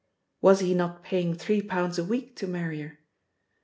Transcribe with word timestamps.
Was 0.41 0.61
he 0.61 0.73
not 0.73 1.03
paying 1.03 1.35
three 1.35 1.61
pounds 1.61 1.99
a 1.99 2.03
week 2.03 2.35
to 2.37 2.47
Marrier? 2.47 2.97